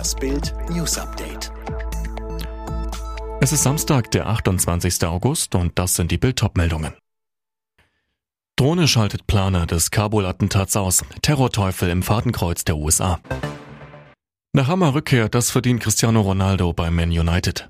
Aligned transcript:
Das 0.00 0.14
Bild 0.14 0.54
News 0.70 0.96
Update. 0.96 1.52
Es 3.42 3.52
ist 3.52 3.62
Samstag, 3.62 4.10
der 4.12 4.28
28. 4.28 5.04
August 5.04 5.54
und 5.54 5.78
das 5.78 5.94
sind 5.94 6.10
die 6.10 6.16
Bild 6.16 6.42
meldungen 6.56 6.94
Drohne 8.56 8.88
schaltet 8.88 9.26
Planer 9.26 9.66
des 9.66 9.90
Kabul-Attentats 9.90 10.74
aus. 10.76 11.04
Terrorteufel 11.20 11.90
im 11.90 12.02
Fadenkreuz 12.02 12.64
der 12.64 12.78
USA. 12.78 13.20
Nach 14.54 14.68
Hammer-Rückkehr, 14.68 15.28
das 15.28 15.50
verdient 15.50 15.82
Cristiano 15.82 16.22
Ronaldo 16.22 16.72
bei 16.72 16.90
Man 16.90 17.10
United. 17.10 17.68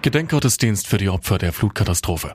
Gedenkgottesdienst 0.00 0.86
für 0.86 0.96
die 0.96 1.10
Opfer 1.10 1.36
der 1.36 1.52
Flutkatastrophe. 1.52 2.34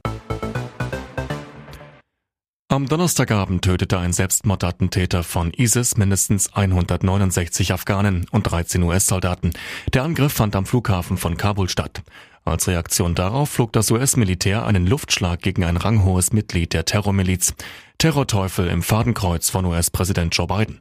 Am 2.72 2.88
Donnerstagabend 2.88 3.66
tötete 3.66 4.00
ein 4.00 4.14
Selbstmordattentäter 4.14 5.24
von 5.24 5.52
ISIS 5.52 5.98
mindestens 5.98 6.54
169 6.54 7.74
Afghanen 7.74 8.28
und 8.32 8.44
13 8.44 8.82
US-Soldaten. 8.84 9.52
Der 9.92 10.04
Angriff 10.04 10.32
fand 10.32 10.56
am 10.56 10.66
Flughafen 10.66 11.18
von 11.18 11.36
Kabul 11.36 11.68
statt. 11.68 12.02
Als 12.46 12.70
Reaktion 12.70 13.14
darauf 13.14 13.50
flog 13.50 13.74
das 13.74 13.92
US-Militär 13.92 14.66
einen 14.66 14.88
Luftschlag 14.88 15.42
gegen 15.42 15.66
ein 15.66 15.76
ranghohes 15.76 16.32
Mitglied 16.32 16.72
der 16.72 16.86
Terrormiliz. 16.86 17.56
Terrorteufel 17.98 18.70
im 18.70 18.84
Fadenkreuz 18.84 19.50
von 19.50 19.66
US-Präsident 19.66 20.34
Joe 20.34 20.48
Biden. 20.48 20.80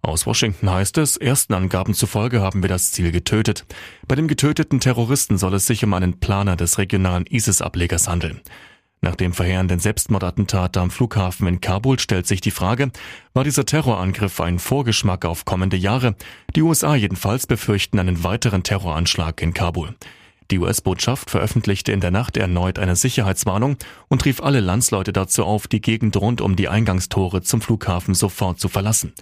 Aus 0.00 0.26
Washington 0.26 0.70
heißt 0.70 0.96
es, 0.98 1.16
ersten 1.16 1.54
Angaben 1.54 1.94
zufolge 1.94 2.40
haben 2.40 2.62
wir 2.62 2.68
das 2.68 2.92
Ziel 2.92 3.10
getötet. 3.10 3.64
Bei 4.06 4.14
dem 4.14 4.28
getöteten 4.28 4.78
Terroristen 4.78 5.38
soll 5.38 5.54
es 5.54 5.66
sich 5.66 5.82
um 5.82 5.92
einen 5.92 6.20
Planer 6.20 6.54
des 6.54 6.78
regionalen 6.78 7.26
ISIS-Ablegers 7.26 8.06
handeln. 8.06 8.42
Nach 9.04 9.16
dem 9.16 9.32
verheerenden 9.32 9.80
Selbstmordattentat 9.80 10.76
am 10.76 10.92
Flughafen 10.92 11.48
in 11.48 11.60
Kabul 11.60 11.98
stellt 11.98 12.28
sich 12.28 12.40
die 12.40 12.52
Frage, 12.52 12.92
war 13.34 13.42
dieser 13.42 13.66
Terrorangriff 13.66 14.40
ein 14.40 14.60
Vorgeschmack 14.60 15.24
auf 15.24 15.44
kommende 15.44 15.76
Jahre? 15.76 16.14
Die 16.54 16.62
USA 16.62 16.94
jedenfalls 16.94 17.48
befürchten 17.48 17.98
einen 17.98 18.22
weiteren 18.22 18.62
Terroranschlag 18.62 19.42
in 19.42 19.54
Kabul. 19.54 19.96
Die 20.52 20.58
US-Botschaft 20.60 21.30
veröffentlichte 21.30 21.90
in 21.90 22.00
der 22.00 22.12
Nacht 22.12 22.36
erneut 22.36 22.78
eine 22.78 22.94
Sicherheitswarnung 22.94 23.76
und 24.06 24.24
rief 24.24 24.40
alle 24.40 24.60
Landsleute 24.60 25.12
dazu 25.12 25.44
auf, 25.44 25.66
die 25.66 25.80
Gegend 25.80 26.16
rund 26.16 26.40
um 26.40 26.54
die 26.54 26.68
Eingangstore 26.68 27.42
zum 27.42 27.60
Flughafen 27.60 28.14
sofort 28.14 28.60
zu 28.60 28.68
verlassen. 28.68 29.14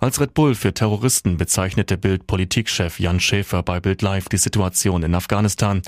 Als 0.00 0.20
Red 0.20 0.34
Bull 0.34 0.56
für 0.56 0.74
Terroristen 0.74 1.36
bezeichnete 1.36 1.98
Bild-Politikchef 1.98 2.98
Jan 2.98 3.20
Schäfer 3.20 3.62
bei 3.62 3.78
Bild 3.78 4.02
Live 4.02 4.28
die 4.28 4.38
Situation 4.38 5.04
in 5.04 5.14
Afghanistan. 5.14 5.82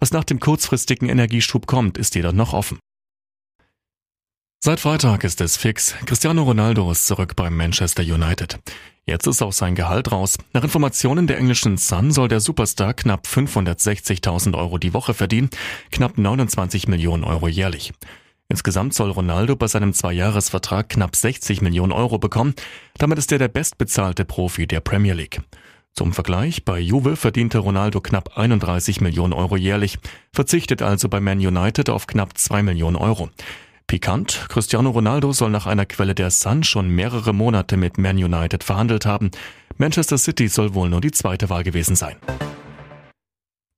Was 0.00 0.10
nach 0.10 0.24
dem 0.24 0.40
kurzfristigen 0.40 1.08
Energieschub 1.08 1.66
kommt, 1.66 1.96
ist 1.96 2.16
jedoch 2.16 2.32
noch 2.32 2.54
offen. 2.54 2.78
Seit 4.60 4.80
Freitag 4.80 5.22
ist 5.22 5.40
es 5.40 5.56
fix. 5.56 5.94
Cristiano 6.04 6.42
Ronaldo 6.42 6.90
ist 6.90 7.06
zurück 7.06 7.36
beim 7.36 7.56
Manchester 7.56 8.02
United. 8.02 8.58
Jetzt 9.06 9.28
ist 9.28 9.40
auch 9.40 9.52
sein 9.52 9.76
Gehalt 9.76 10.10
raus. 10.10 10.36
Nach 10.52 10.64
Informationen 10.64 11.28
der 11.28 11.38
englischen 11.38 11.76
Sun 11.76 12.10
soll 12.10 12.26
der 12.26 12.40
Superstar 12.40 12.92
knapp 12.92 13.24
560.000 13.28 14.58
Euro 14.58 14.78
die 14.78 14.94
Woche 14.94 15.14
verdienen, 15.14 15.48
knapp 15.92 16.18
29 16.18 16.88
Millionen 16.88 17.22
Euro 17.22 17.46
jährlich. 17.46 17.92
Insgesamt 18.48 18.94
soll 18.94 19.12
Ronaldo 19.12 19.54
bei 19.54 19.68
seinem 19.68 19.92
Zweijahresvertrag 19.92 20.88
knapp 20.88 21.14
60 21.14 21.60
Millionen 21.62 21.92
Euro 21.92 22.18
bekommen. 22.18 22.54
Damit 22.98 23.18
ist 23.18 23.30
er 23.30 23.38
der 23.38 23.48
bestbezahlte 23.48 24.24
Profi 24.24 24.66
der 24.66 24.80
Premier 24.80 25.14
League. 25.14 25.40
Zum 25.94 26.12
Vergleich, 26.12 26.64
bei 26.64 26.80
Juve 26.80 27.14
verdiente 27.14 27.58
Ronaldo 27.58 28.00
knapp 28.00 28.36
31 28.36 29.00
Millionen 29.02 29.34
Euro 29.34 29.56
jährlich, 29.56 29.98
verzichtet 30.32 30.82
also 30.82 31.08
bei 31.08 31.20
Man 31.20 31.38
United 31.38 31.90
auf 31.90 32.08
knapp 32.08 32.36
2 32.36 32.64
Millionen 32.64 32.96
Euro. 32.96 33.30
Pikant, 33.88 34.46
Cristiano 34.50 34.90
Ronaldo 34.90 35.32
soll 35.32 35.48
nach 35.50 35.66
einer 35.66 35.86
Quelle 35.86 36.14
der 36.14 36.30
Sun 36.30 36.62
schon 36.62 36.90
mehrere 36.90 37.32
Monate 37.32 37.78
mit 37.78 37.96
Man 37.96 38.18
United 38.18 38.62
verhandelt 38.62 39.06
haben. 39.06 39.30
Manchester 39.78 40.18
City 40.18 40.48
soll 40.48 40.74
wohl 40.74 40.90
nur 40.90 41.00
die 41.00 41.10
zweite 41.10 41.48
Wahl 41.48 41.64
gewesen 41.64 41.96
sein. 41.96 42.16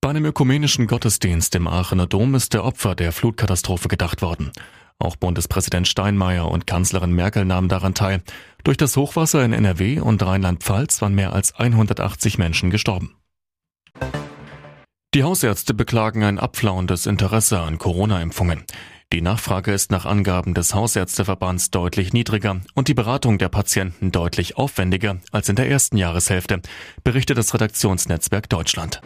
Bei 0.00 0.10
einem 0.10 0.24
ökumenischen 0.24 0.88
Gottesdienst 0.88 1.54
im 1.54 1.68
Aachener 1.68 2.08
Dom 2.08 2.34
ist 2.34 2.54
der 2.54 2.64
Opfer 2.64 2.96
der 2.96 3.12
Flutkatastrophe 3.12 3.86
gedacht 3.86 4.20
worden. 4.20 4.50
Auch 4.98 5.14
Bundespräsident 5.14 5.86
Steinmeier 5.86 6.50
und 6.50 6.66
Kanzlerin 6.66 7.12
Merkel 7.12 7.44
nahmen 7.44 7.68
daran 7.68 7.94
teil. 7.94 8.20
Durch 8.64 8.76
das 8.76 8.96
Hochwasser 8.96 9.44
in 9.44 9.52
NRW 9.52 10.00
und 10.00 10.22
Rheinland-Pfalz 10.22 11.00
waren 11.02 11.14
mehr 11.14 11.32
als 11.32 11.54
180 11.54 12.36
Menschen 12.36 12.70
gestorben. 12.70 13.14
Die 15.12 15.24
Hausärzte 15.24 15.74
beklagen 15.74 16.22
ein 16.22 16.38
abflauendes 16.38 17.06
Interesse 17.06 17.58
an 17.58 17.78
Corona-Impfungen. 17.78 18.62
Die 19.12 19.22
Nachfrage 19.22 19.72
ist 19.72 19.90
nach 19.90 20.06
Angaben 20.06 20.54
des 20.54 20.72
Hausärzteverbands 20.72 21.72
deutlich 21.72 22.12
niedriger 22.12 22.60
und 22.76 22.86
die 22.86 22.94
Beratung 22.94 23.36
der 23.36 23.48
Patienten 23.48 24.12
deutlich 24.12 24.56
aufwendiger 24.56 25.16
als 25.32 25.48
in 25.48 25.56
der 25.56 25.68
ersten 25.68 25.96
Jahreshälfte, 25.96 26.60
berichtet 27.02 27.38
das 27.38 27.52
Redaktionsnetzwerk 27.52 28.48
Deutschland. 28.48 29.00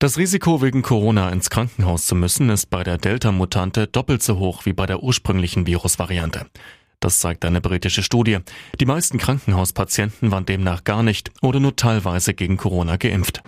Das 0.00 0.18
Risiko, 0.18 0.60
wegen 0.60 0.82
Corona 0.82 1.30
ins 1.30 1.50
Krankenhaus 1.50 2.06
zu 2.06 2.16
müssen, 2.16 2.50
ist 2.50 2.66
bei 2.66 2.82
der 2.82 2.98
Delta-Mutante 2.98 3.86
doppelt 3.86 4.24
so 4.24 4.40
hoch 4.40 4.66
wie 4.66 4.72
bei 4.72 4.86
der 4.86 5.04
ursprünglichen 5.04 5.68
Virusvariante. 5.68 6.46
Das 6.98 7.20
zeigt 7.20 7.44
eine 7.44 7.60
britische 7.60 8.02
Studie. 8.02 8.38
Die 8.80 8.86
meisten 8.86 9.18
Krankenhauspatienten 9.18 10.32
waren 10.32 10.46
demnach 10.46 10.82
gar 10.82 11.04
nicht 11.04 11.30
oder 11.42 11.60
nur 11.60 11.76
teilweise 11.76 12.34
gegen 12.34 12.56
Corona 12.56 12.96
geimpft. 12.96 13.40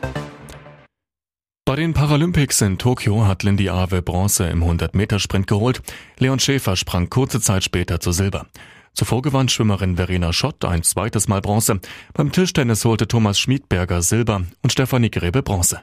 Bei 1.68 1.74
den 1.74 1.94
Paralympics 1.94 2.60
in 2.60 2.78
Tokio 2.78 3.26
hat 3.26 3.42
Lindy 3.42 3.70
Awe 3.70 4.00
Bronze 4.00 4.46
im 4.46 4.62
100-Meter-Sprint 4.62 5.48
geholt. 5.48 5.82
Leon 6.16 6.38
Schäfer 6.38 6.76
sprang 6.76 7.10
kurze 7.10 7.40
Zeit 7.40 7.64
später 7.64 7.98
zu 7.98 8.12
Silber. 8.12 8.46
Zuvor 8.94 9.20
gewann 9.20 9.48
Schwimmerin 9.48 9.96
Verena 9.96 10.32
Schott 10.32 10.64
ein 10.64 10.84
zweites 10.84 11.26
Mal 11.26 11.40
Bronze. 11.40 11.80
Beim 12.14 12.30
Tischtennis 12.30 12.84
holte 12.84 13.08
Thomas 13.08 13.40
Schmiedberger 13.40 14.00
Silber 14.00 14.44
und 14.62 14.70
Stefanie 14.70 15.10
Grebe 15.10 15.42
Bronze. 15.42 15.80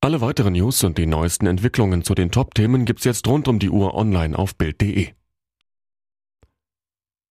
Alle 0.00 0.20
weiteren 0.20 0.52
News 0.52 0.84
und 0.84 0.96
die 0.98 1.06
neuesten 1.06 1.46
Entwicklungen 1.46 2.04
zu 2.04 2.14
den 2.14 2.30
Top-Themen 2.30 2.84
gibt's 2.84 3.02
jetzt 3.02 3.26
rund 3.26 3.48
um 3.48 3.58
die 3.58 3.70
Uhr 3.70 3.94
online 3.94 4.38
auf 4.38 4.54
Bild.de. 4.54 5.14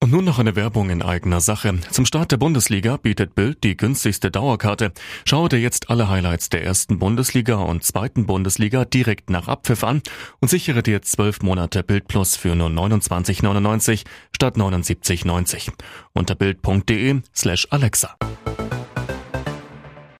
Und 0.03 0.12
nun 0.12 0.25
noch 0.25 0.39
eine 0.39 0.56
Werbung 0.56 0.89
in 0.89 1.03
eigener 1.03 1.41
Sache. 1.41 1.79
Zum 1.91 2.07
Start 2.07 2.31
der 2.31 2.38
Bundesliga 2.38 2.97
bietet 2.97 3.35
Bild 3.35 3.63
die 3.63 3.78
günstigste 3.78 4.31
Dauerkarte. 4.31 4.94
Schau 5.25 5.47
dir 5.47 5.59
jetzt 5.59 5.91
alle 5.91 6.09
Highlights 6.09 6.50
der 6.50 6.63
ersten 6.63 6.97
Bundesliga 6.97 7.57
und 7.57 7.84
zweiten 7.84 8.25
Bundesliga 8.25 8.84
direkt 8.84 9.29
nach 9.29 9.47
Abpfiff 9.47 9.84
an 9.84 10.01
und 10.40 10.50
sichere 10.50 10.81
dir 10.81 11.03
zwölf 11.03 11.44
Monate 11.44 11.84
Bild 11.84 12.07
Plus 12.07 12.35
für 12.35 12.56
nur 12.56 12.69
29,99 12.69 14.06
statt 14.35 14.56
79,90 14.56 15.72
unter 16.13 16.34
bild.de 16.34 17.22
slash 17.35 17.67
Alexa. 17.69 18.17